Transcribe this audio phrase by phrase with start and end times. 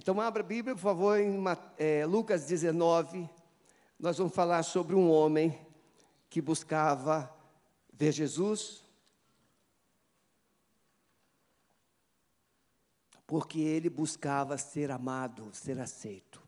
[0.00, 1.42] Então, abra a Bíblia, por favor, em
[1.76, 3.28] é, Lucas 19.
[3.98, 5.58] Nós vamos falar sobre um homem
[6.30, 7.28] que buscava
[7.92, 8.84] ver Jesus,
[13.26, 16.40] porque ele buscava ser amado, ser aceito.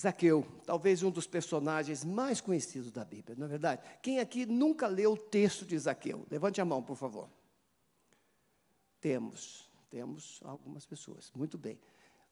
[0.00, 3.82] Zaqueu, talvez um dos personagens mais conhecidos da Bíblia, não é verdade?
[4.00, 6.26] Quem aqui nunca leu o texto de Zaqueu?
[6.30, 7.28] Levante a mão, por favor.
[9.02, 9.63] Temos.
[9.94, 11.30] Temos algumas pessoas.
[11.36, 11.78] Muito bem.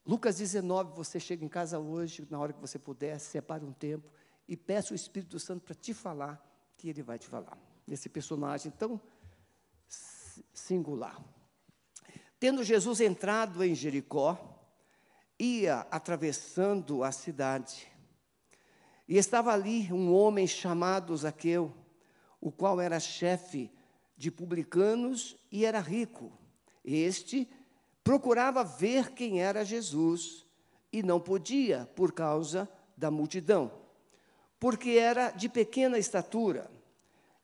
[0.05, 4.11] Lucas 19, você chega em casa hoje, na hora que você puder, separe um tempo
[4.49, 6.45] e peça o Espírito Santo para te falar,
[6.77, 7.57] que ele vai te falar.
[7.87, 9.01] Esse personagem tão
[10.53, 11.25] singular.
[12.41, 14.61] Tendo Jesus entrado em Jericó,
[15.39, 17.87] ia atravessando a cidade.
[19.07, 21.73] E estava ali um homem chamado Zaqueu,
[22.41, 23.71] o qual era chefe
[24.17, 26.43] de publicanos e era rico.
[26.85, 27.49] Este
[28.03, 30.47] procurava ver quem era Jesus
[30.93, 33.73] e não podia por causa da multidão,
[34.59, 36.71] porque era de pequena estatura.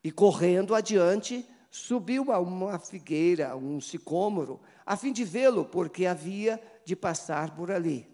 [0.02, 6.60] E correndo adiante, subiu a uma figueira, um sicômoro, a fim de vê-lo, porque havia
[6.84, 8.08] de passar por ali.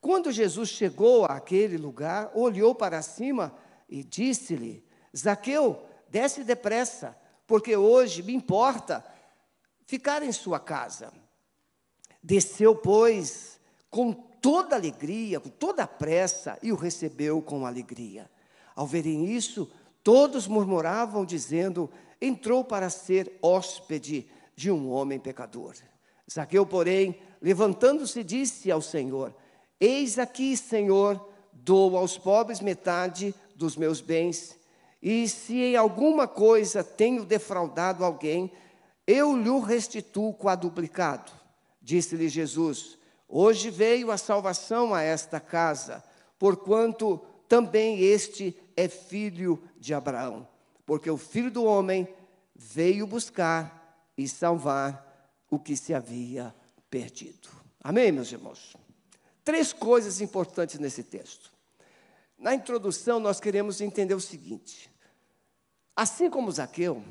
[0.00, 3.54] Quando Jesus chegou àquele lugar, olhou para cima
[3.88, 4.84] e disse-lhe:
[5.16, 9.04] Zaqueu, desce depressa, porque hoje me importa
[9.86, 11.12] ficar em sua casa.
[12.22, 18.30] Desceu, pois, com toda alegria, com toda pressa, e o recebeu com alegria.
[18.74, 19.70] Ao verem isso,
[20.02, 25.74] todos murmuravam, dizendo: entrou para ser hóspede de um homem pecador.
[26.30, 29.34] Zaqueu, porém, levantando-se, disse ao Senhor:
[29.80, 34.58] Eis aqui, Senhor, dou aos pobres metade dos meus bens,
[35.00, 38.52] e se em alguma coisa tenho defraudado alguém,
[39.06, 41.30] eu lhe restituo quadruplicado.
[41.80, 46.02] Disse-lhe Jesus: Hoje veio a salvação a esta casa,
[46.38, 50.48] porquanto também este é filho de Abraão.
[50.84, 52.08] Porque o filho do homem
[52.54, 55.04] veio buscar e salvar
[55.50, 56.54] o que se havia
[56.90, 57.48] perdido.
[57.82, 58.76] Amém, meus irmãos?
[59.44, 61.52] Três coisas importantes nesse texto.
[62.38, 64.90] Na introdução, nós queremos entender o seguinte:
[65.94, 67.02] assim como Zaqueu,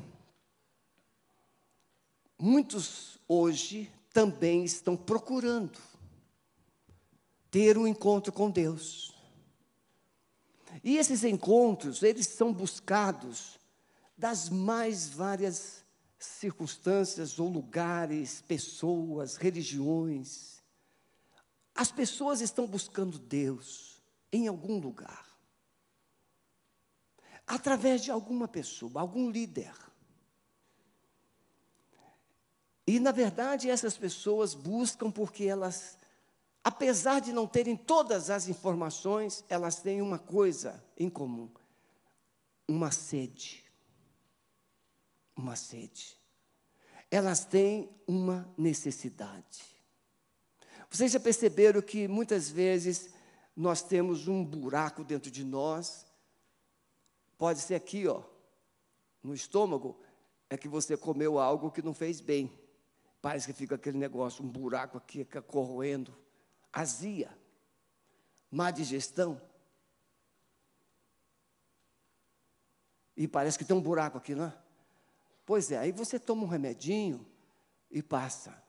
[2.38, 5.78] Muitos hoje também estão procurando
[7.50, 9.14] ter um encontro com Deus.
[10.84, 13.58] E esses encontros, eles são buscados
[14.16, 15.84] das mais várias
[16.18, 20.62] circunstâncias ou lugares, pessoas, religiões.
[21.74, 24.02] As pessoas estão buscando Deus
[24.32, 25.26] em algum lugar.
[27.46, 29.74] Através de alguma pessoa, algum líder.
[32.86, 35.98] E, na verdade, essas pessoas buscam porque elas,
[36.62, 41.50] apesar de não terem todas as informações, elas têm uma coisa em comum:
[42.68, 43.64] uma sede.
[45.34, 46.16] Uma sede.
[47.10, 49.64] Elas têm uma necessidade.
[50.88, 53.10] Vocês já perceberam que muitas vezes
[53.56, 56.06] nós temos um buraco dentro de nós,
[57.36, 58.22] pode ser aqui, ó,
[59.22, 59.98] no estômago,
[60.48, 62.65] é que você comeu algo que não fez bem.
[63.20, 66.16] Parece que fica aquele negócio, um buraco aqui, fica corroendo,
[66.72, 67.36] azia,
[68.50, 69.40] má digestão.
[73.16, 74.58] E parece que tem um buraco aqui, não é?
[75.44, 77.26] Pois é, aí você toma um remedinho
[77.90, 78.62] e passa.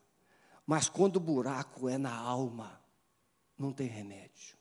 [0.66, 2.81] Mas quando o buraco é na alma,
[3.57, 4.57] não tem remédio.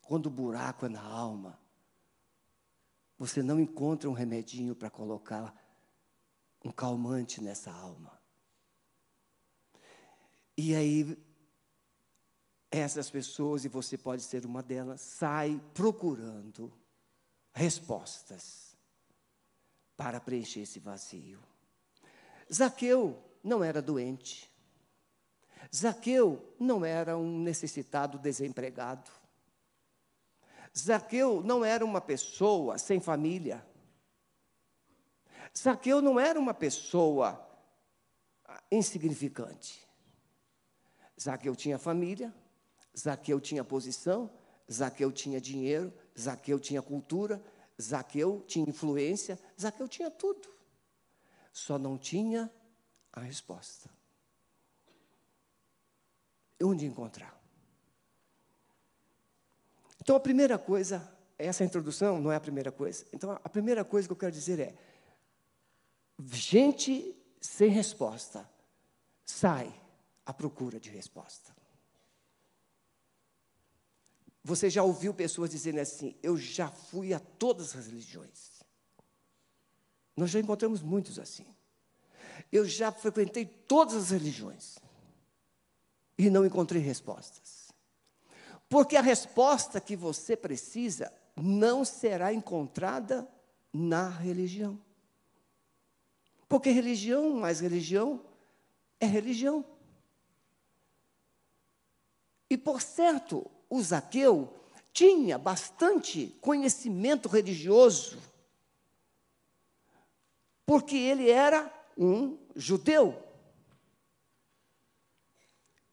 [0.00, 1.58] Quando o buraco é na alma,
[3.18, 5.54] você não encontra um remedinho para colocar
[6.64, 8.18] um calmante nessa alma.
[10.56, 11.18] E aí,
[12.70, 16.72] essas pessoas, e você pode ser uma delas, sai procurando
[17.52, 18.76] respostas
[19.96, 21.40] para preencher esse vazio.
[22.52, 24.50] Zaqueu não era doente.
[25.74, 29.10] Zaqueu não era um necessitado desempregado.
[30.76, 33.66] Zaqueu não era uma pessoa sem família.
[35.56, 37.42] Zaqueu não era uma pessoa
[38.70, 39.86] insignificante.
[41.20, 42.34] Zaqueu tinha família,
[42.96, 44.30] Zaqueu tinha posição,
[44.70, 47.42] Zaqueu tinha dinheiro, Zaqueu tinha cultura,
[47.80, 50.48] Zaqueu tinha influência, Zaqueu tinha tudo.
[51.52, 52.50] Só não tinha
[53.12, 53.88] a resposta.
[56.62, 57.34] Onde encontrar?
[60.00, 63.04] Então, a primeira coisa, essa introdução não é a primeira coisa.
[63.12, 64.74] Então, a primeira coisa que eu quero dizer é:
[66.24, 68.48] gente sem resposta
[69.24, 69.72] sai
[70.24, 71.54] à procura de resposta.
[74.42, 78.62] Você já ouviu pessoas dizendo assim: Eu já fui a todas as religiões.
[80.16, 81.46] Nós já encontramos muitos assim.
[82.50, 84.78] Eu já frequentei todas as religiões
[86.16, 87.72] e não encontrei respostas.
[88.68, 93.28] Porque a resposta que você precisa não será encontrada
[93.72, 94.80] na religião.
[96.48, 98.24] Porque religião mais religião
[99.00, 99.64] é religião.
[102.48, 104.52] E por certo, o Zaqueu
[104.92, 108.18] tinha bastante conhecimento religioso,
[110.64, 113.22] porque ele era um judeu.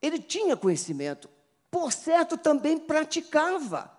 [0.02, 1.30] Ele tinha conhecimento,
[1.72, 3.92] por certo, também praticava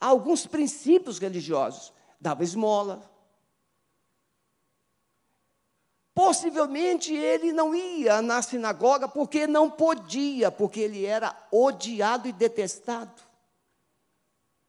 [0.00, 3.08] alguns princípios religiosos, dava esmola.
[6.18, 13.22] Possivelmente ele não ia na sinagoga porque não podia, porque ele era odiado e detestado.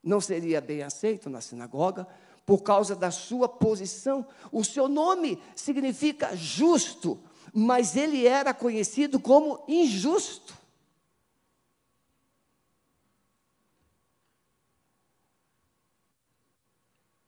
[0.03, 2.07] Não seria bem aceito na sinagoga
[2.45, 4.27] por causa da sua posição.
[4.51, 7.19] O seu nome significa justo,
[7.51, 10.55] mas ele era conhecido como injusto.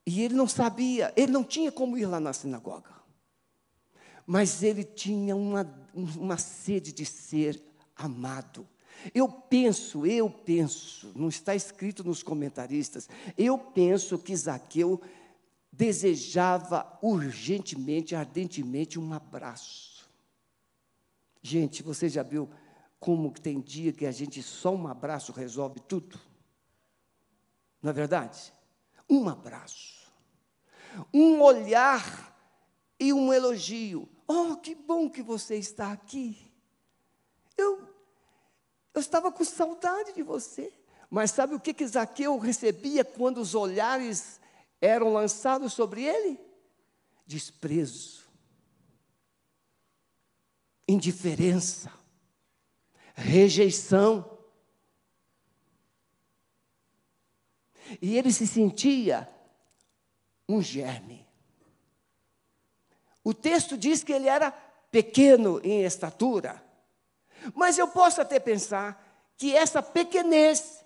[0.05, 3.00] E ele não sabia, ele não tinha como ir lá na sinagoga.
[4.31, 7.61] Mas ele tinha uma, uma sede de ser
[7.93, 8.65] amado.
[9.13, 15.01] Eu penso, eu penso, não está escrito nos comentaristas, eu penso que Zaqueu
[15.69, 20.09] desejava urgentemente, ardentemente um abraço.
[21.41, 22.49] Gente, você já viu
[23.01, 26.17] como tem dia que a gente só um abraço resolve tudo?
[27.81, 28.53] Não é verdade?
[29.09, 30.09] Um abraço.
[31.13, 32.31] Um olhar
[32.97, 34.07] e um elogio.
[34.33, 36.49] Oh, que bom que você está aqui.
[37.57, 37.85] Eu,
[38.93, 40.71] eu estava com saudade de você.
[41.09, 44.39] Mas sabe o que, que Zaqueu recebia quando os olhares
[44.79, 46.39] eram lançados sobre ele?
[47.27, 48.29] Desprezo,
[50.87, 51.91] indiferença,
[53.13, 54.37] rejeição.
[58.01, 59.29] E ele se sentia
[60.47, 61.20] um germe.
[63.23, 64.51] O texto diz que ele era
[64.91, 66.61] pequeno em estatura.
[67.55, 70.83] Mas eu posso até pensar que essa pequenez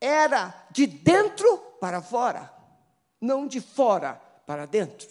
[0.00, 2.52] era de dentro para fora,
[3.20, 4.14] não de fora
[4.46, 5.08] para dentro.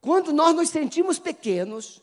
[0.00, 2.02] Quando nós nos sentimos pequenos,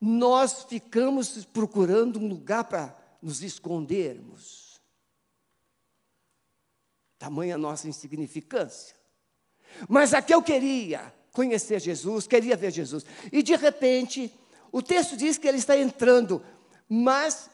[0.00, 4.80] nós ficamos procurando um lugar para nos escondermos.
[7.18, 8.99] Tamanha nossa insignificância.
[9.88, 13.04] Mas aqui eu queria conhecer Jesus, queria ver Jesus.
[13.32, 14.32] E de repente,
[14.72, 16.42] o texto diz que ele está entrando,
[16.88, 17.50] mas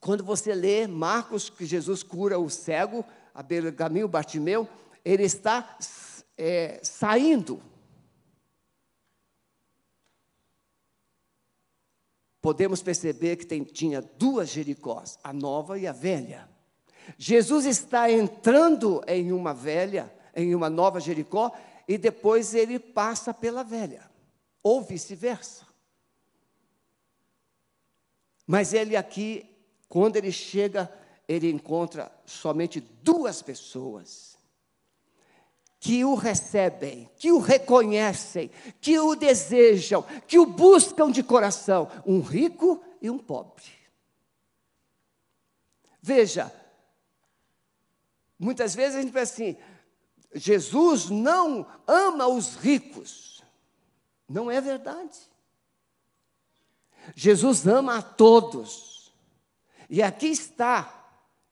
[0.00, 3.04] quando você lê Marcos, que Jesus cura o cego,
[3.34, 4.68] a beira do Bartimeu,
[5.04, 5.76] ele está
[6.36, 7.62] é, saindo.
[12.40, 16.48] Podemos perceber que tem, tinha duas Jericós, a nova e a velha.
[17.18, 21.50] Jesus está entrando em uma velha, em uma nova Jericó,
[21.88, 24.08] e depois ele passa pela velha,
[24.62, 25.66] ou vice-versa.
[28.46, 29.48] Mas ele aqui,
[29.88, 30.92] quando ele chega,
[31.26, 34.36] ele encontra somente duas pessoas
[35.80, 38.50] que o recebem, que o reconhecem,
[38.80, 43.64] que o desejam, que o buscam de coração: um rico e um pobre.
[46.00, 46.52] Veja,
[48.38, 49.56] muitas vezes a gente pensa assim:
[50.36, 53.42] Jesus não ama os ricos.
[54.28, 55.18] Não é verdade.
[57.14, 59.14] Jesus ama a todos.
[59.88, 60.92] E aqui está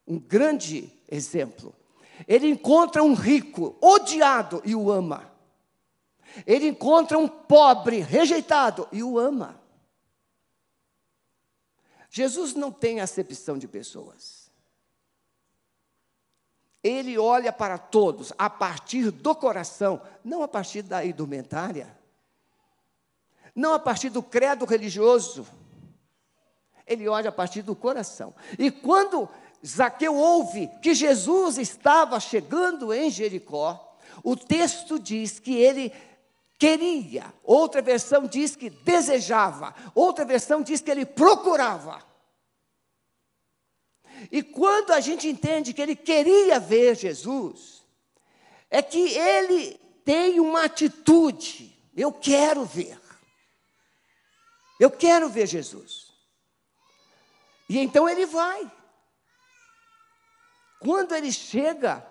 [0.06, 1.74] um grande exemplo.
[2.28, 5.32] Ele encontra um rico odiado e o ama.
[6.46, 9.60] Ele encontra um pobre rejeitado e o ama.
[12.10, 14.43] Jesus não tem acepção de pessoas.
[16.84, 21.96] Ele olha para todos a partir do coração, não a partir da indumentária,
[23.56, 25.46] não a partir do credo religioso.
[26.86, 28.34] Ele olha a partir do coração.
[28.58, 29.26] E quando
[29.66, 35.90] Zaqueu ouve que Jesus estava chegando em Jericó, o texto diz que ele
[36.58, 42.02] queria, outra versão diz que desejava, outra versão diz que ele procurava.
[44.30, 47.84] E quando a gente entende que ele queria ver Jesus,
[48.70, 53.00] é que ele tem uma atitude, eu quero ver.
[54.78, 56.12] Eu quero ver Jesus.
[57.68, 58.70] E então ele vai.
[60.80, 62.06] Quando ele chega,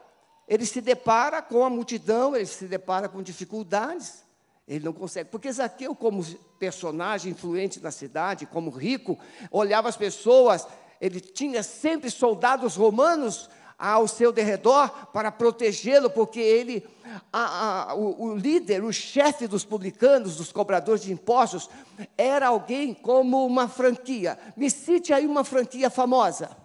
[0.47, 4.23] ele se depara com a multidão, ele se depara com dificuldades.
[4.67, 6.23] Ele não consegue, porque Zaqueu, como
[6.57, 9.19] personagem influente na cidade, como rico,
[9.51, 10.65] olhava as pessoas,
[10.99, 16.87] ele tinha sempre soldados romanos ao seu derredor para protegê-lo, porque ele,
[17.31, 21.69] a, a, o, o líder, o chefe dos publicanos, dos cobradores de impostos,
[22.17, 24.39] era alguém como uma franquia.
[24.55, 26.55] Me cite aí uma franquia famosa.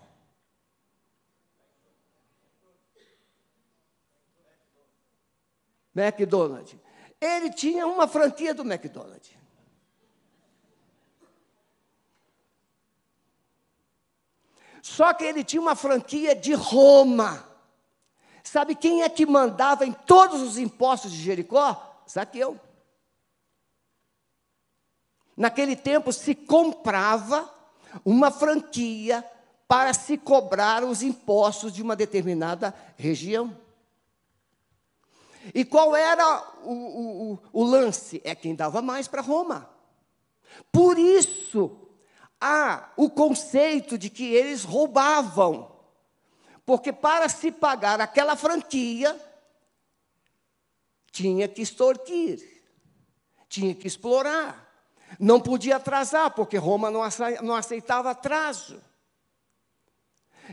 [5.95, 6.77] McDonald's.
[7.21, 9.38] Ele tinha uma franquia do McDonald's.
[14.83, 17.47] Só que ele tinha uma franquia de Roma.
[18.43, 22.03] Sabe quem é que mandava em todos os impostos de Jericó?
[22.09, 22.59] Zaqueu.
[25.37, 27.49] Naquele tempo se comprava
[28.05, 29.25] uma franquia
[29.67, 33.57] para se cobrar os impostos de uma determinada região.
[35.55, 38.21] E qual era o, o, o lance?
[38.25, 39.69] É quem dava mais para Roma.
[40.73, 41.71] Por isso,
[42.41, 45.71] há o conceito de que eles roubavam.
[46.65, 49.19] Porque para se pagar aquela franquia,
[51.11, 52.65] tinha que extorquir,
[53.49, 54.67] tinha que explorar.
[55.19, 58.83] Não podia atrasar, porque Roma não aceitava atraso.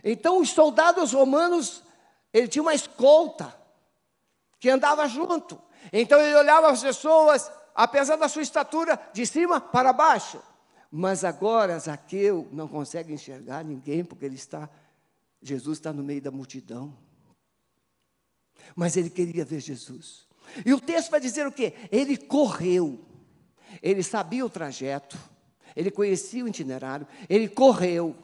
[0.04, 1.84] Então, os soldados romanos,
[2.34, 3.54] ele tinha uma escolta
[4.60, 5.62] que andava junto.
[5.94, 10.42] Então ele olhava as pessoas, apesar da sua estatura, de cima para baixo.
[10.98, 14.70] Mas agora Zaqueu não consegue enxergar ninguém, porque ele está,
[15.42, 16.96] Jesus está no meio da multidão.
[18.76, 20.28] Mas ele queria ver Jesus.
[20.66, 21.74] E o texto vai dizer o quê?
[21.92, 23.04] Ele correu.
[23.82, 25.18] Ele sabia o trajeto,
[25.76, 28.16] ele conhecia o itinerário, ele correu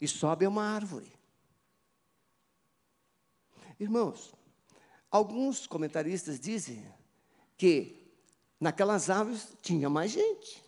[0.00, 1.12] e sobe uma árvore.
[3.78, 4.34] Irmãos,
[5.10, 6.86] Alguns comentaristas dizem
[7.56, 8.14] que
[8.60, 10.62] naquelas árvores tinha mais gente.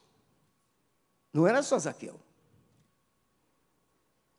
[1.32, 2.18] Não era só Zaqueu.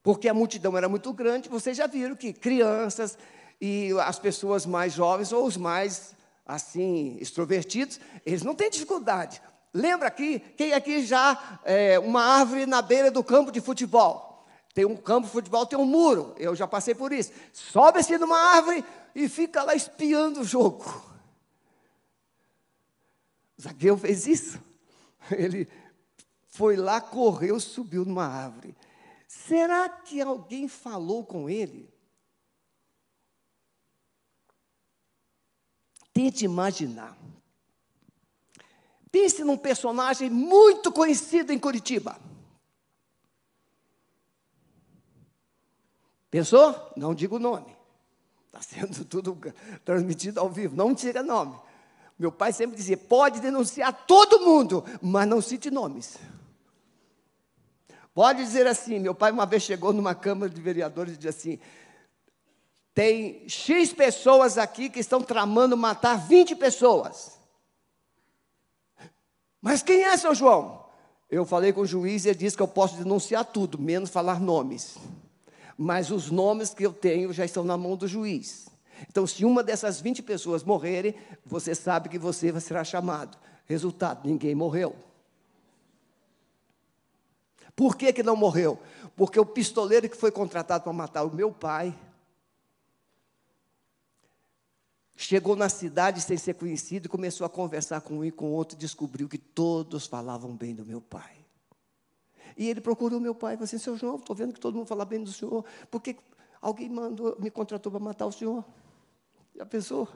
[0.02, 3.18] Porque a multidão era muito grande, vocês já viram que crianças
[3.60, 6.14] e as pessoas mais jovens ou os mais
[6.46, 9.42] assim extrovertidos, eles não têm dificuldade.
[9.74, 14.46] Lembra aqui, quem aqui já é, uma árvore na beira do campo de futebol?
[14.74, 16.36] Tem um campo de futebol, tem um muro.
[16.38, 17.32] Eu já passei por isso.
[17.54, 18.84] Sobe-se numa árvore,
[19.16, 20.84] e fica lá espiando o jogo.
[23.62, 24.60] Zaqueu fez isso.
[25.32, 25.68] Ele
[26.53, 28.77] foi lá, correu, subiu numa árvore.
[29.27, 31.91] Será que alguém falou com ele?
[36.13, 37.17] Tente imaginar.
[39.12, 42.19] Pense num personagem muito conhecido em Curitiba.
[46.29, 46.93] Pensou?
[46.95, 47.75] Não digo o nome.
[48.45, 49.36] Está sendo tudo
[49.83, 50.75] transmitido ao vivo.
[50.75, 51.60] Não tira nome.
[52.19, 56.19] Meu pai sempre dizia: pode denunciar todo mundo, mas não cite nomes.
[58.13, 61.60] Pode dizer assim: meu pai uma vez chegou numa Câmara de Vereadores e disse assim:
[62.93, 67.39] tem X pessoas aqui que estão tramando matar 20 pessoas.
[69.62, 70.84] Mas quem é, seu João?
[71.29, 74.39] Eu falei com o juiz e ele disse que eu posso denunciar tudo, menos falar
[74.39, 74.98] nomes
[75.77, 78.67] mas os nomes que eu tenho já estão na mão do juiz.
[79.10, 81.15] Então, se uma dessas 20 pessoas morrerem,
[81.46, 83.38] você sabe que você será chamado.
[83.65, 84.96] Resultado: ninguém morreu.
[87.75, 88.80] Por que, que não morreu?
[89.15, 91.98] Porque o pistoleiro que foi contratado para matar o meu pai
[95.15, 98.77] chegou na cidade sem ser conhecido e começou a conversar com um e com outro
[98.77, 101.44] descobriu que todos falavam bem do meu pai.
[102.58, 104.86] E ele procurou meu pai e falou assim: Seu João, estou vendo que todo mundo
[104.86, 106.15] fala bem do senhor, porque
[106.62, 108.63] alguém mandou, me contratou para matar o senhor.
[109.56, 110.08] Já pensou?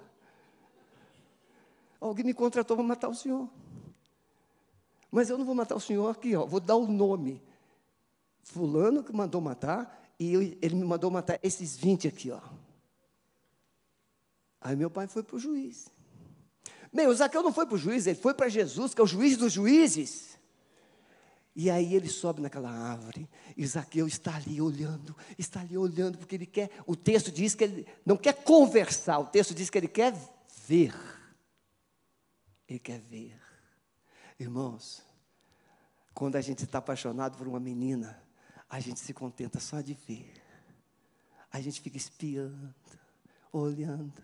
[2.00, 3.50] Alguém me contratou para matar o senhor.
[5.12, 7.42] Mas eu não vou matar o senhor aqui, ó, vou dar o nome.
[8.44, 12.42] Fulano que mandou matar, e eu, ele me mandou matar esses 20 aqui, ó.
[14.60, 15.88] Aí meu pai foi para o juiz.
[16.92, 19.08] Bem, o Zaqueu não foi para o juiz, ele foi para Jesus, que é o
[19.08, 20.38] juiz dos juízes.
[21.56, 26.36] E aí ele sobe naquela árvore, e Zaqueu está ali olhando, está ali olhando, porque
[26.36, 29.88] ele quer, o texto diz que ele não quer conversar, o texto diz que ele
[29.88, 30.14] quer
[30.68, 30.94] ver.
[32.68, 33.47] Ele quer ver.
[34.40, 35.04] Irmãos,
[36.14, 38.22] quando a gente está apaixonado por uma menina,
[38.70, 40.34] a gente se contenta só de ver.
[41.52, 42.74] A gente fica espiando,
[43.52, 44.22] olhando.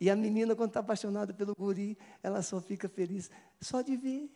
[0.00, 4.30] E a menina, quando está apaixonada pelo guri, ela só fica feliz só de ver.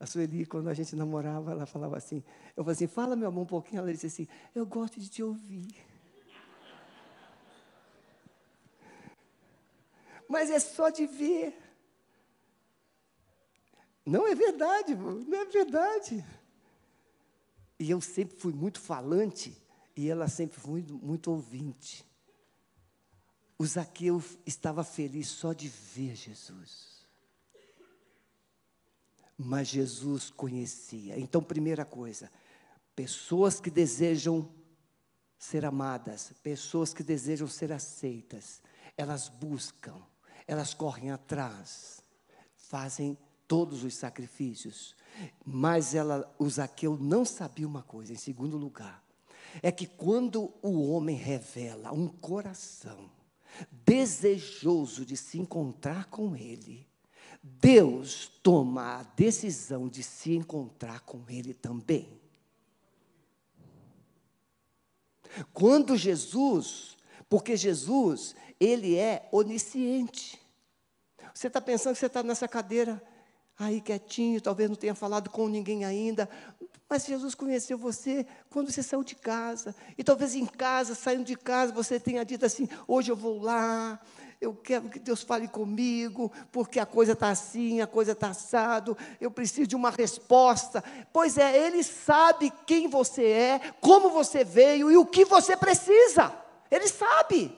[0.00, 2.22] A Sueli, quando a gente namorava, ela falava assim,
[2.56, 5.22] eu falava assim, fala meu amor um pouquinho, ela disse assim, eu gosto de te
[5.22, 5.74] ouvir.
[10.28, 11.67] Mas é só de ver.
[14.08, 16.24] Não é verdade, não é verdade.
[17.78, 19.54] E eu sempre fui muito falante
[19.94, 22.06] e ela sempre foi muito, muito ouvinte.
[23.58, 27.06] O Zaqueu estava feliz só de ver Jesus.
[29.36, 31.18] Mas Jesus conhecia.
[31.18, 32.32] Então, primeira coisa,
[32.96, 34.48] pessoas que desejam
[35.38, 38.62] ser amadas, pessoas que desejam ser aceitas,
[38.96, 40.00] elas buscam,
[40.46, 42.02] elas correm atrás,
[42.56, 44.94] fazem todos os sacrifícios.
[45.44, 49.02] Mas ela, o Zaqueu não sabia uma coisa, em segundo lugar,
[49.62, 53.10] é que quando o homem revela um coração
[53.72, 56.86] desejoso de se encontrar com ele,
[57.42, 62.20] Deus toma a decisão de se encontrar com ele também.
[65.52, 66.96] Quando Jesus,
[67.28, 70.38] porque Jesus, ele é onisciente.
[71.32, 73.02] Você está pensando que você está nessa cadeira
[73.58, 76.28] aí quietinho, talvez não tenha falado com ninguém ainda,
[76.88, 79.74] mas Jesus conheceu você quando você saiu de casa.
[79.96, 84.00] E talvez em casa, saindo de casa, você tenha dito assim: hoje eu vou lá,
[84.40, 88.96] eu quero que Deus fale comigo, porque a coisa está assim, a coisa está assado,
[89.20, 90.82] eu preciso de uma resposta.
[91.12, 96.32] Pois é, Ele sabe quem você é, como você veio e o que você precisa.
[96.70, 97.52] Ele sabe.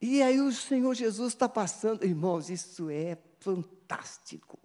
[0.00, 4.58] E aí o Senhor Jesus está passando, irmãos, isso é fantástico.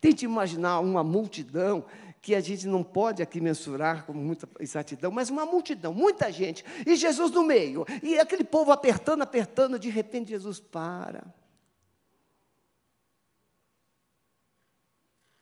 [0.00, 1.86] Tente imaginar uma multidão
[2.20, 6.64] que a gente não pode aqui mensurar com muita exatidão, mas uma multidão, muita gente,
[6.86, 11.24] e Jesus no meio, e aquele povo apertando, apertando, de repente Jesus para.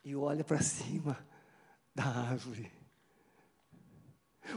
[0.05, 1.17] E olha para cima
[1.93, 2.71] da árvore.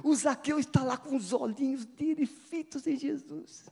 [0.04, 3.68] O Zaqueu está lá com os olhinhos dele fitos em Jesus.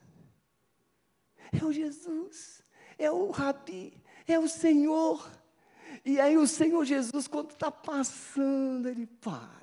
[1.53, 2.63] É o Jesus,
[2.99, 3.95] é o Rabi,
[4.27, 5.31] é o Senhor.
[6.05, 9.59] E aí o Senhor Jesus, quando está passando, ele para.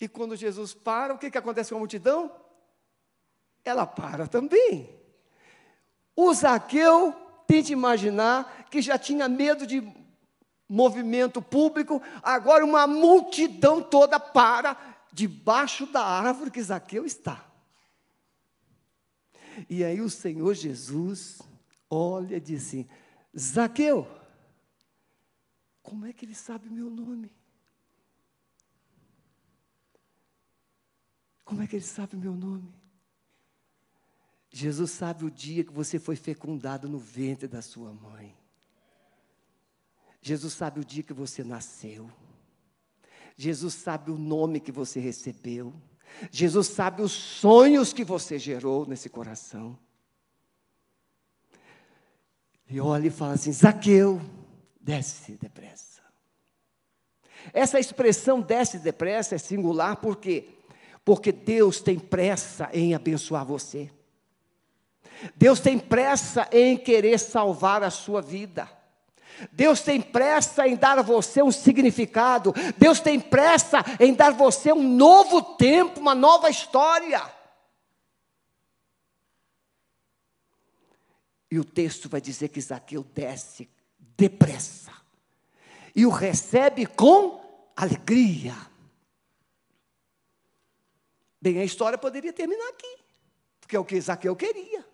[0.00, 2.34] E quando Jesus para, o que, que acontece com a multidão?
[3.64, 4.88] Ela para também.
[6.16, 7.12] O Zaqueu,
[7.46, 9.82] tente imaginar, que já tinha medo de
[10.68, 14.76] movimento público, agora uma multidão toda para
[15.12, 17.49] debaixo da árvore que Zaqueu está.
[19.68, 21.40] E aí o Senhor Jesus
[21.88, 22.88] olha e diz assim:
[23.38, 24.06] Zaqueu,
[25.82, 27.30] como é que ele sabe o meu nome?
[31.44, 32.72] Como é que ele sabe o meu nome?
[34.50, 38.36] Jesus sabe o dia que você foi fecundado no ventre da sua mãe.
[40.20, 42.10] Jesus sabe o dia que você nasceu.
[43.36, 45.72] Jesus sabe o nome que você recebeu.
[46.30, 49.78] Jesus sabe os sonhos que você gerou nesse coração.
[52.68, 54.20] E olha e fala assim: Zaqueu,
[54.80, 56.00] desce depressa.
[57.52, 60.48] Essa expressão desce depressa é singular por quê?
[61.04, 63.90] Porque Deus tem pressa em abençoar você.
[65.34, 68.68] Deus tem pressa em querer salvar a sua vida.
[69.52, 72.52] Deus tem pressa em dar a você um significado.
[72.76, 77.22] Deus tem pressa em dar a você um novo tempo, uma nova história.
[81.50, 83.68] E o texto vai dizer que Zaqueu desce
[84.16, 84.92] depressa
[85.94, 87.40] e o recebe com
[87.74, 88.54] alegria.
[91.40, 92.98] Bem, a história poderia terminar aqui,
[93.60, 94.84] porque é o que Zaqueu queria.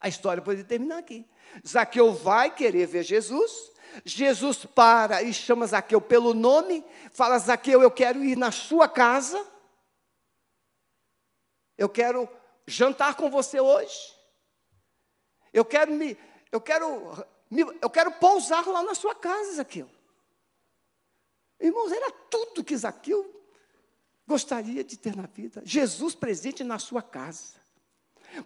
[0.00, 1.24] A história poderia terminar aqui.
[1.66, 3.72] Zaqueu vai querer ver Jesus,
[4.04, 9.44] Jesus para e chama Zaqueu pelo nome, fala: Zaqueu, eu quero ir na sua casa,
[11.76, 12.28] eu quero
[12.66, 14.14] jantar com você hoje,
[15.52, 16.16] eu quero me,
[16.50, 19.88] eu quero, me, eu quero pousar lá na sua casa, Zaqueu.
[21.60, 23.42] Irmãos, era tudo que Zaqueu
[24.26, 25.62] gostaria de ter na vida.
[25.64, 27.54] Jesus presente na sua casa.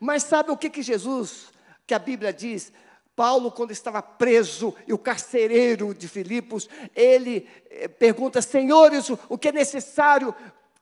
[0.01, 1.53] Mas sabe o que, que Jesus,
[1.87, 2.73] que a Bíblia diz?
[3.19, 9.49] Paulo, quando estava preso, e o carcereiro de Filipos, ele eh, pergunta: Senhores, o que
[9.49, 10.33] é necessário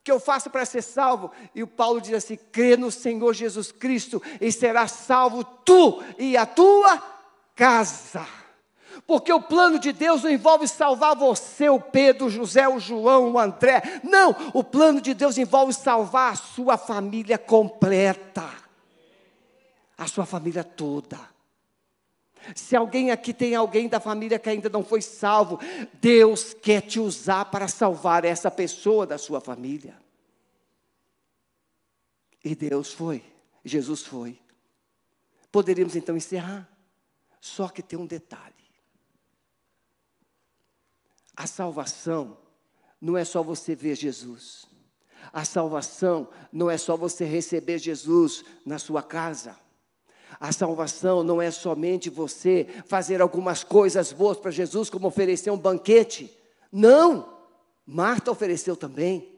[0.05, 1.33] que eu faça para ser salvo?
[1.55, 6.37] E o Paulo diz assim: crê no Senhor Jesus Cristo e será salvo tu e
[6.37, 7.03] a tua
[7.55, 8.29] casa.
[9.07, 13.33] Porque o plano de Deus não envolve salvar você, o Pedro, o José, o João,
[13.33, 13.83] o André.
[14.05, 18.45] Não, o plano de Deus envolve salvar a sua família completa.
[19.97, 21.35] A sua família toda.
[22.55, 25.59] Se alguém aqui tem alguém da família que ainda não foi salvo,
[26.01, 29.97] Deus quer te usar para salvar essa pessoa da sua família.
[32.45, 33.25] E Deus foi,
[33.65, 34.39] Jesus foi.
[35.51, 36.69] Poderíamos então encerrar.
[37.41, 38.55] Só que tem um detalhe.
[41.37, 42.39] A salvação
[43.01, 44.67] não é só você ver Jesus.
[45.33, 49.57] A salvação não é só você receber Jesus na sua casa.
[50.39, 55.59] A salvação não é somente você fazer algumas coisas boas para Jesus, como oferecer um
[55.59, 56.31] banquete.
[56.71, 57.35] Não!
[57.87, 59.35] Marta ofereceu também.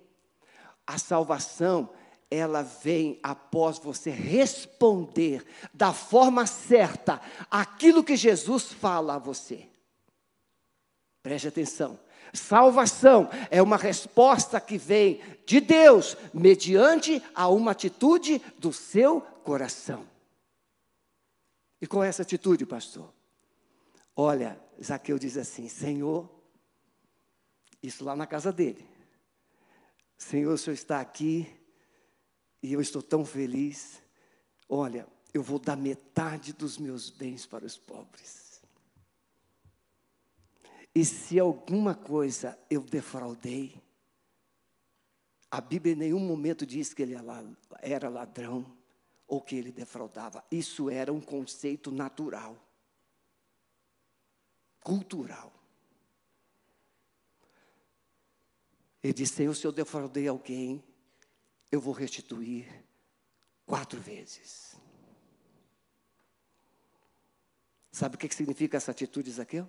[0.87, 1.91] A salvação,
[2.31, 9.69] ela vem após você responder da forma certa aquilo que Jesus fala a você.
[11.23, 11.99] Preste atenção.
[12.33, 20.05] Salvação é uma resposta que vem de Deus mediante a uma atitude do seu coração.
[21.81, 23.13] E qual é essa atitude, pastor?
[24.15, 26.29] Olha, Zaqueu diz assim: Senhor,
[27.83, 28.85] isso lá na casa dele.
[30.17, 31.49] Senhor, o Senhor está aqui
[32.63, 34.03] e eu estou tão feliz.
[34.69, 38.61] Olha, eu vou dar metade dos meus bens para os pobres.
[40.95, 43.81] E se alguma coisa eu defraudei,
[45.49, 47.15] a Bíblia em nenhum momento diz que ele
[47.81, 48.78] era ladrão
[49.29, 50.43] ou que ele defraudava.
[50.51, 52.57] Isso era um conceito natural,
[54.81, 55.53] cultural.
[59.03, 60.83] Ele disse: Senhor, se eu defraudei alguém,
[61.71, 62.67] eu vou restituir
[63.67, 64.75] quatro vezes.
[67.93, 69.69] Sabe o que significa essa atitude, Zaqueu?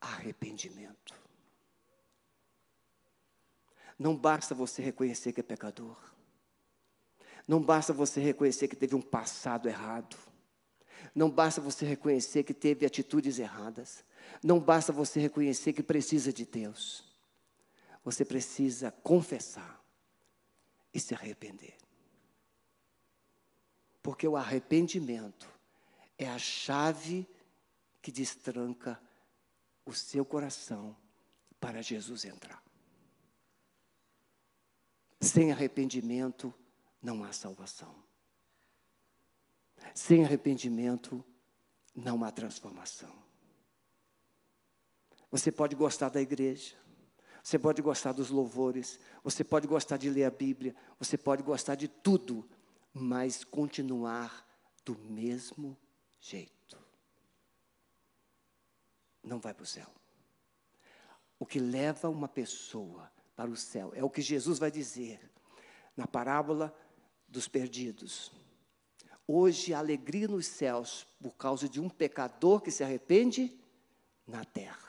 [0.00, 1.14] Arrependimento.
[3.98, 6.17] Não basta você reconhecer que é pecador.
[7.48, 10.14] Não basta você reconhecer que teve um passado errado.
[11.14, 14.04] Não basta você reconhecer que teve atitudes erradas.
[14.44, 17.02] Não basta você reconhecer que precisa de Deus.
[18.04, 19.82] Você precisa confessar
[20.92, 21.74] e se arrepender.
[24.02, 25.48] Porque o arrependimento
[26.18, 27.26] é a chave
[28.02, 29.00] que destranca
[29.86, 30.94] o seu coração
[31.58, 32.62] para Jesus entrar.
[35.20, 36.54] Sem arrependimento,
[37.02, 37.94] não há salvação.
[39.94, 41.24] Sem arrependimento,
[41.94, 43.12] não há transformação.
[45.30, 46.76] Você pode gostar da igreja,
[47.42, 51.74] você pode gostar dos louvores, você pode gostar de ler a Bíblia, você pode gostar
[51.74, 52.48] de tudo,
[52.92, 54.46] mas continuar
[54.84, 55.76] do mesmo
[56.20, 56.78] jeito.
[59.22, 59.86] Não vai para o céu.
[61.38, 65.30] O que leva uma pessoa para o céu é o que Jesus vai dizer
[65.96, 66.74] na parábola
[67.28, 68.32] dos perdidos.
[69.26, 73.54] Hoje, alegria nos céus por causa de um pecador que se arrepende
[74.26, 74.88] na terra.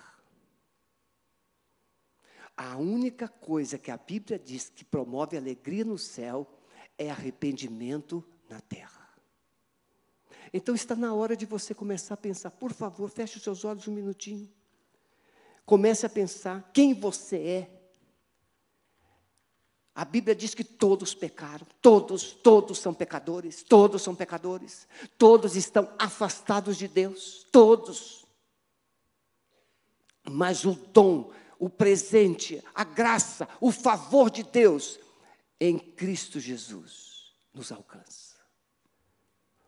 [2.56, 6.47] A única coisa que a Bíblia diz que promove alegria no céu
[6.97, 9.10] é arrependimento na terra.
[10.54, 13.88] Então está na hora de você começar a pensar, por favor, feche os seus olhos
[13.88, 14.52] um minutinho.
[15.65, 17.79] Comece a pensar quem você é
[19.99, 25.93] a Bíblia diz que todos pecaram, todos, todos são pecadores, todos são pecadores, todos estão
[25.99, 28.25] afastados de Deus, todos.
[30.23, 34.97] Mas o dom, o presente, a graça, o favor de Deus
[35.59, 38.38] em Cristo Jesus nos alcança.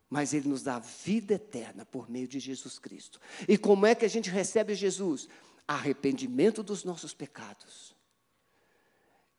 [0.10, 3.20] Mas Ele nos dá vida eterna por meio de Jesus Cristo.
[3.50, 5.28] E como é que a gente recebe Jesus?
[5.68, 8.00] Arrependimento dos nossos pecados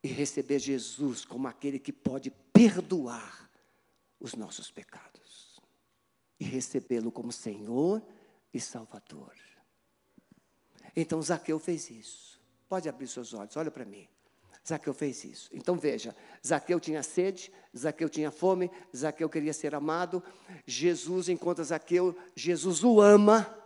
[0.03, 3.51] e receber Jesus como aquele que pode perdoar
[4.19, 5.61] os nossos pecados
[6.38, 8.03] e recebê-lo como Senhor
[8.53, 9.33] e Salvador.
[10.97, 12.41] Então Zaqueu fez isso.
[12.69, 14.09] Pode abrir seus olhos, olha para mim.
[14.67, 15.51] Zaqueu fez isso.
[15.53, 16.15] Então veja:
[16.47, 20.23] Zaqueu tinha sede, Zaqueu tinha fome, Zaqueu queria ser amado.
[20.67, 23.59] Jesus encontra Zaqueu, Jesus o ama.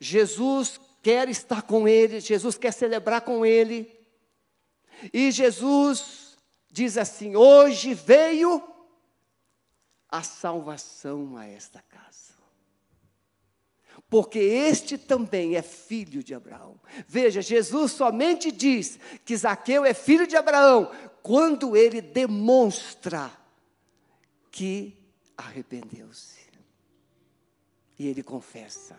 [0.00, 3.97] Jesus quer estar com ele, Jesus quer celebrar com ele.
[5.12, 6.36] E Jesus
[6.70, 8.62] diz assim: Hoje veio
[10.08, 12.28] a salvação a esta casa.
[14.08, 16.80] Porque este também é filho de Abraão.
[17.06, 20.90] Veja, Jesus somente diz que Zaqueu é filho de Abraão
[21.22, 23.30] quando ele demonstra
[24.50, 24.96] que
[25.36, 26.38] arrependeu-se.
[27.98, 28.98] E ele confessa.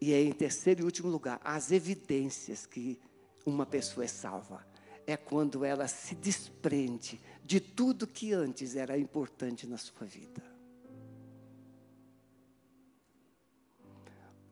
[0.00, 3.00] E é em terceiro e último lugar, as evidências que
[3.44, 4.64] uma pessoa é salva
[5.06, 10.42] é quando ela se desprende de tudo que antes era importante na sua vida.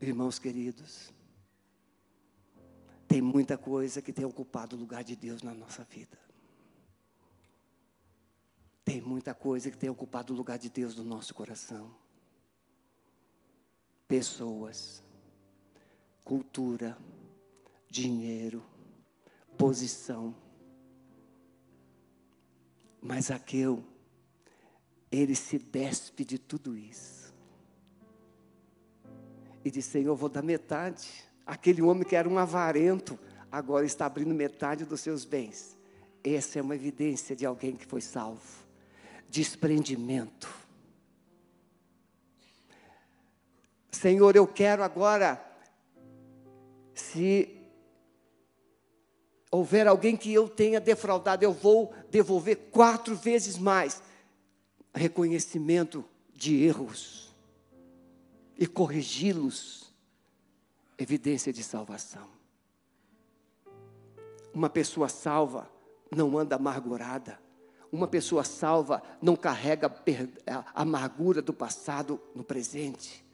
[0.01, 1.13] Irmãos queridos,
[3.07, 6.19] tem muita coisa que tem ocupado o lugar de Deus na nossa vida.
[8.85, 11.95] Tem muita coisa que tem ocupado o lugar de Deus no nosso coração.
[14.09, 15.03] Pessoas,
[16.25, 16.97] cultura,
[17.89, 18.65] dinheiro,
[19.61, 20.35] posição.
[23.03, 23.85] Mas Zaqueu,
[25.13, 27.35] ele se despe de tudo isso.
[29.63, 31.11] E diz: Senhor, eu vou dar metade.
[31.45, 33.19] Aquele homem que era um avarento,
[33.53, 35.77] agora está abrindo metade dos seus bens.
[36.25, 38.65] Essa é uma evidência de alguém que foi salvo.
[39.29, 40.49] Desprendimento.
[43.91, 45.45] Senhor, eu quero agora,
[46.95, 47.60] se
[49.51, 54.03] houver alguém que eu tenha defraudado, eu vou devolver quatro vezes mais.
[54.95, 57.35] Reconhecimento de erros
[58.59, 59.93] e corrigi-los,
[60.99, 62.29] evidência de salvação.
[64.53, 65.71] Uma pessoa salva
[66.11, 67.41] não anda amargurada.
[67.93, 69.93] Uma pessoa salva não carrega
[70.47, 73.25] a amargura do passado no presente.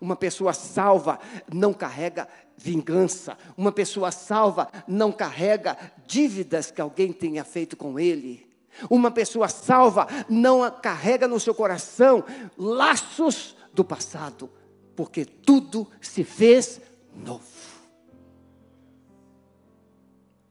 [0.00, 1.18] Uma pessoa salva
[1.52, 3.36] não carrega vingança.
[3.56, 5.76] Uma pessoa salva não carrega
[6.06, 8.46] dívidas que alguém tenha feito com ele.
[8.90, 12.24] Uma pessoa salva não carrega no seu coração
[12.56, 14.50] laços do passado,
[14.96, 16.80] porque tudo se fez
[17.14, 17.44] novo.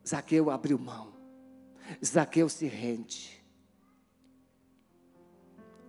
[0.07, 1.13] Zaqueu abriu mão.
[2.03, 3.43] Zaqueu se rende.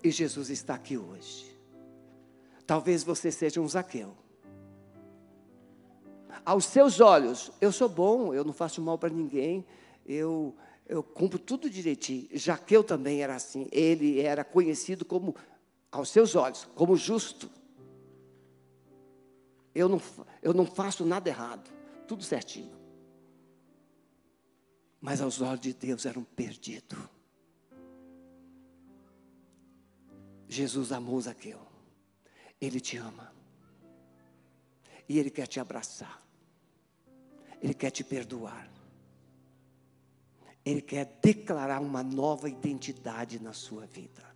[0.02, 1.53] E Jesus está aqui hoje.
[2.66, 4.16] Talvez você seja um Zaqueu.
[6.44, 9.64] Aos seus olhos, eu sou bom, eu não faço mal para ninguém,
[10.04, 10.54] eu,
[10.86, 12.28] eu cumpro tudo direitinho.
[12.38, 13.68] Zaqueu também era assim.
[13.70, 15.34] Ele era conhecido como,
[15.90, 17.50] aos seus olhos, como justo.
[19.74, 20.00] Eu não,
[20.42, 21.70] eu não faço nada errado,
[22.06, 22.72] tudo certinho.
[25.00, 26.96] Mas aos olhos de Deus era um perdido.
[30.48, 31.63] Jesus amou Zaqueu.
[32.60, 33.32] Ele te ama.
[35.08, 36.22] E Ele quer te abraçar.
[37.60, 38.70] Ele quer te perdoar.
[40.64, 44.34] Ele quer declarar uma nova identidade na sua vida.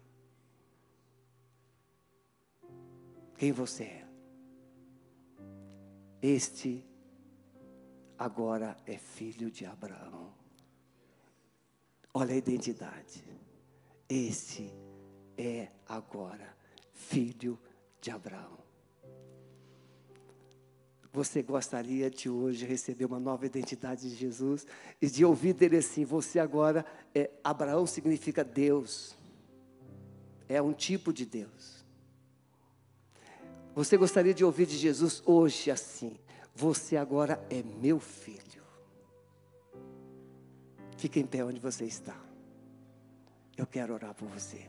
[3.36, 4.08] Quem você é?
[6.20, 6.84] Este
[8.18, 10.34] agora é filho de Abraão.
[12.12, 13.22] Olha a identidade.
[14.08, 14.72] Esse
[15.36, 16.56] é agora
[16.92, 17.58] filho
[18.00, 18.58] de Abraão.
[21.12, 24.66] Você gostaria de hoje receber uma nova identidade de Jesus
[25.00, 26.84] e de ouvir dele assim: você agora
[27.14, 29.16] é Abraão significa Deus,
[30.48, 31.84] é um tipo de Deus.
[33.74, 36.18] Você gostaria de ouvir de Jesus hoje assim:
[36.54, 38.62] você agora é meu filho.
[40.96, 42.16] Fique em pé onde você está.
[43.56, 44.68] Eu quero orar por você.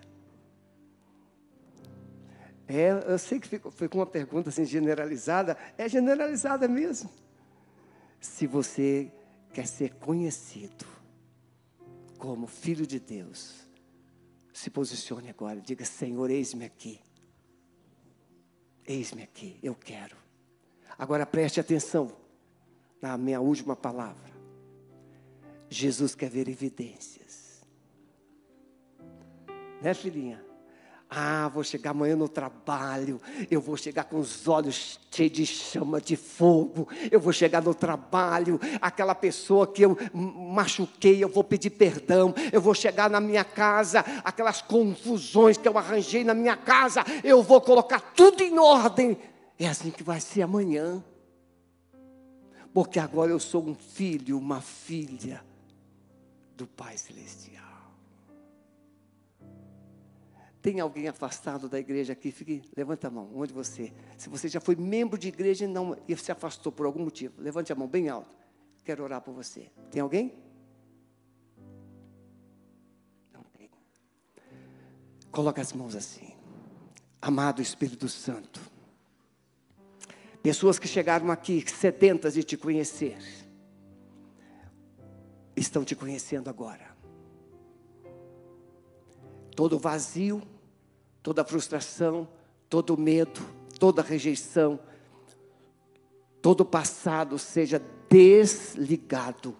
[2.69, 7.09] É, eu sei que foi com uma pergunta assim generalizada, é generalizada mesmo.
[8.21, 9.11] Se você
[9.51, 10.85] quer ser conhecido
[12.19, 13.67] como filho de Deus,
[14.53, 16.99] se posicione agora, diga: Senhor, eis-me aqui.
[18.85, 20.15] Eis-me aqui, eu quero.
[20.95, 22.15] Agora preste atenção
[23.01, 24.29] na minha última palavra.
[25.67, 27.63] Jesus quer ver evidências.
[29.81, 30.48] Né, filhinha?
[31.09, 33.19] Ah, vou chegar amanhã no trabalho,
[33.49, 37.73] eu vou chegar com os olhos cheios de chama de fogo, eu vou chegar no
[37.73, 43.43] trabalho, aquela pessoa que eu machuquei, eu vou pedir perdão, eu vou chegar na minha
[43.43, 49.17] casa, aquelas confusões que eu arranjei na minha casa, eu vou colocar tudo em ordem.
[49.57, 51.03] É assim que vai ser amanhã,
[52.71, 55.43] porque agora eu sou um filho, uma filha
[56.55, 57.68] do Pai Celestial.
[60.61, 62.31] Tem alguém afastado da igreja aqui?
[62.31, 63.31] Fique, levanta a mão.
[63.33, 63.93] Onde você?
[64.17, 67.41] Se você já foi membro de igreja e não e se afastou por algum motivo,
[67.41, 68.35] levante a mão bem alto.
[68.83, 69.71] Quero orar por você.
[69.89, 70.33] Tem alguém?
[73.31, 73.69] Não tem.
[75.31, 76.33] Coloca as mãos assim.
[77.21, 78.59] Amado Espírito Santo.
[80.43, 83.17] Pessoas que chegaram aqui sedentas de te conhecer,
[85.55, 86.98] estão te conhecendo agora
[89.59, 90.41] todo vazio,
[91.21, 92.25] toda frustração,
[92.69, 93.41] todo medo,
[93.77, 94.79] toda rejeição,
[96.41, 99.57] todo passado seja desligado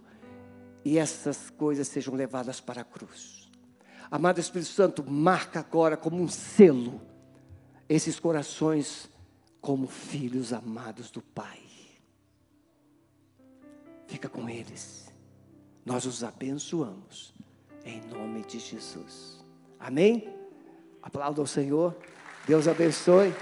[0.85, 3.51] e essas coisas sejam levadas para a cruz.
[4.09, 7.01] Amado Espírito Santo, marca agora como um selo
[7.89, 9.09] esses corações
[9.59, 11.59] como filhos amados do Pai.
[14.07, 15.11] Fica com eles.
[15.85, 17.33] Nós os abençoamos.
[17.83, 19.38] Em nome de Jesus.
[19.79, 20.27] Amém?
[21.01, 21.95] Aplauda ao Senhor.
[22.45, 23.33] Deus abençoe.